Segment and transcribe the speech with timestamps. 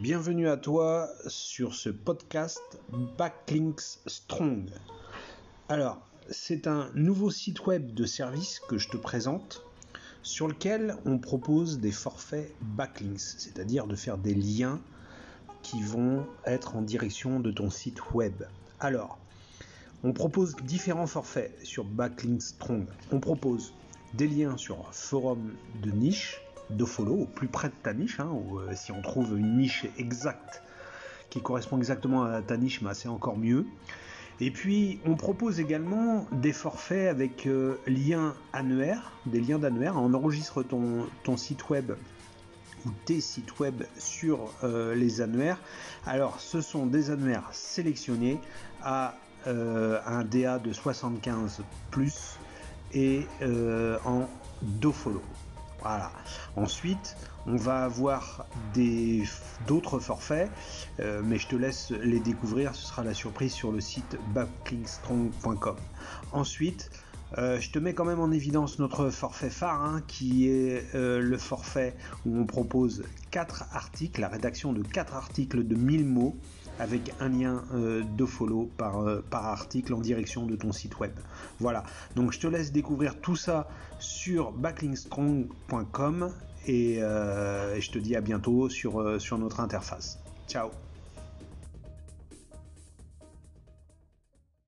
[0.00, 2.78] Bienvenue à toi sur ce podcast
[3.18, 4.70] Backlinks Strong.
[5.68, 5.98] Alors,
[6.30, 9.64] c'est un nouveau site web de service que je te présente
[10.22, 14.80] sur lequel on propose des forfaits backlinks, c'est-à-dire de faire des liens
[15.62, 18.44] qui vont être en direction de ton site web.
[18.78, 19.18] Alors,
[20.04, 22.86] on propose différents forfaits sur Backlinks Strong.
[23.10, 23.72] On propose
[24.14, 26.40] des liens sur forum de niche,
[26.70, 29.56] de follow, au plus près de ta niche, hein, ou euh, si on trouve une
[29.56, 30.62] niche exacte
[31.30, 33.66] qui correspond exactement à ta niche, mais c'est encore mieux.
[34.40, 39.96] Et puis, on propose également des forfaits avec euh, liens annuaires, des liens d'annuaires.
[39.96, 41.92] On enregistre ton, site web
[42.86, 45.58] ou tes sites web sur euh, les annuaires.
[46.06, 48.38] Alors, ce sont des annuaires sélectionnés
[48.82, 52.38] à un DA de 75 plus
[52.92, 53.26] et
[54.04, 54.28] en
[54.92, 55.22] follow.
[55.82, 56.10] Voilà.
[56.56, 58.46] Ensuite, on va avoir
[59.66, 60.50] d'autres forfaits,
[61.00, 62.74] euh, mais je te laisse les découvrir.
[62.74, 65.76] Ce sera la surprise sur le site backlinkstrong.com.
[66.32, 66.90] Ensuite,
[67.36, 71.20] euh, je te mets quand même en évidence notre forfait phare, hein, qui est euh,
[71.20, 71.94] le forfait
[72.24, 76.36] où on propose 4 articles, la rédaction de 4 articles de 1000 mots
[76.78, 81.12] avec un lien euh, de follow par, article en direction de ton site web.
[81.60, 81.82] Voilà,
[82.14, 86.32] donc je te laisse découvrir tout ça sur backlinkstrong.com
[86.66, 90.18] et, et, je te dis à bientôt sur, sur notre interface.
[90.46, 90.70] Ciao